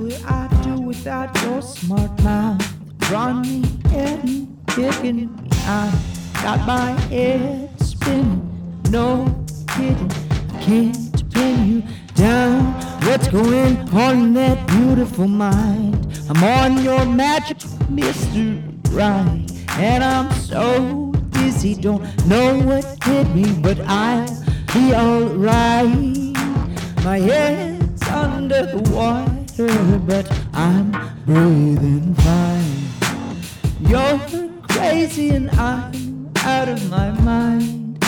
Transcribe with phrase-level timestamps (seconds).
[0.00, 2.66] would I do without your smart mouth?
[2.98, 5.28] Drawing me in, kicking me
[5.64, 5.94] out.
[6.42, 8.40] Got my head spinning,
[8.90, 10.10] no kidding.
[10.54, 11.82] I Can't pin you
[12.14, 12.72] down.
[13.04, 15.94] What's going on in that beautiful mind?
[16.30, 17.58] I'm on your magic
[17.90, 24.26] mystery ride, and I'm so dizzy, don't know what hit me, but I'll
[24.72, 26.20] be alright.
[27.04, 27.32] My the
[30.06, 30.90] but I'm
[31.24, 32.80] breathing fine.
[33.80, 34.20] You're
[34.68, 37.98] crazy and I'm out of my mind.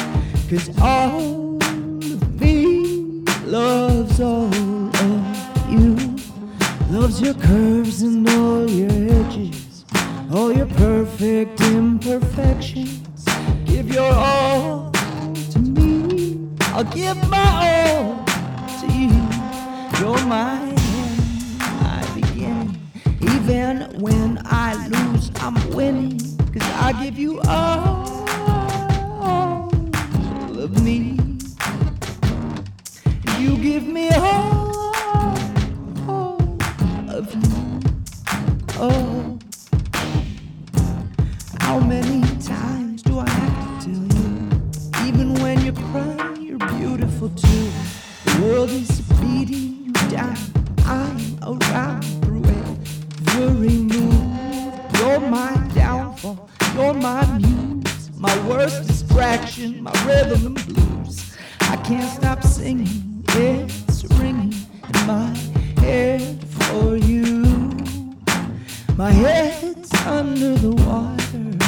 [0.50, 5.96] Cause all of me loves all of you.
[6.90, 9.86] Loves your curves and all your edges,
[10.30, 13.24] all your perfect imperfections.
[13.64, 14.90] Give your all
[15.52, 16.50] to me.
[16.74, 18.24] I'll give my all
[18.80, 19.22] to you.
[19.98, 20.71] You're my
[25.92, 26.18] I'm.
[26.52, 28.08] Cause I give you all
[30.58, 31.18] of me.
[33.38, 34.70] You give me all
[37.08, 37.80] of you.
[38.78, 39.38] Oh,
[41.60, 45.08] how many times do I have to tell you?
[45.08, 47.70] Even when you're crying, you're beautiful too.
[48.24, 50.36] The world is beating you down.
[50.84, 52.44] I'm around through
[53.42, 54.32] every move.
[54.98, 55.54] You're my
[56.22, 58.10] You're my muse.
[58.16, 59.82] My worst distraction.
[59.82, 61.36] My rhythm and blues.
[61.62, 63.24] I can't stop singing.
[63.30, 64.54] It's ringing
[64.94, 65.36] in my
[65.78, 67.42] head for you.
[68.96, 71.58] My head's under the water,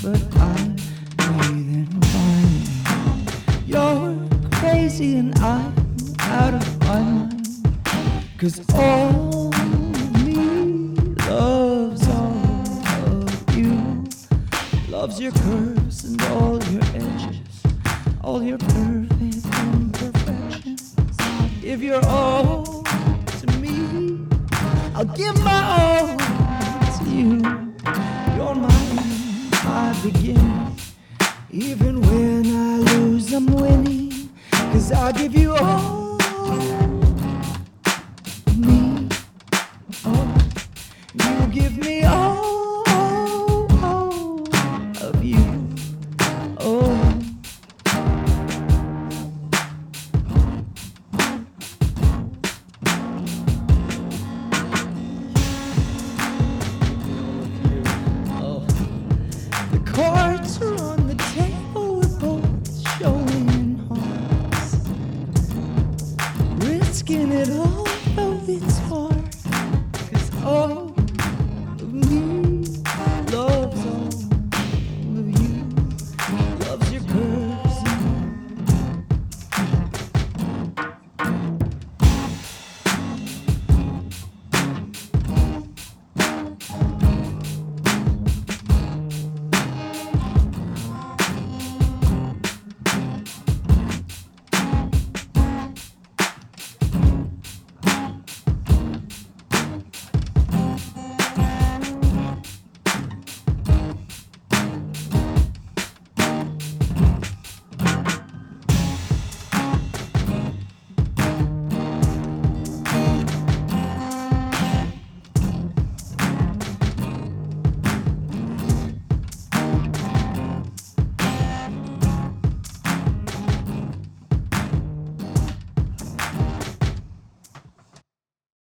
[0.00, 0.76] but I'm
[1.16, 3.64] breathing fine.
[3.66, 4.16] You're
[4.52, 5.74] crazy and I'm
[6.20, 7.48] out of my mind.
[8.38, 9.53] Cause all
[14.94, 17.62] Loves your curves and all your edges,
[18.22, 20.94] all your perfect imperfections.
[21.60, 22.84] Give your all
[23.40, 24.24] to me.
[24.94, 27.42] I'll give my all to you.
[28.36, 28.70] You're my,
[29.64, 30.76] my beginning.
[31.50, 34.30] Even when I lose, I'm winning.
[34.52, 36.03] Cause I give you all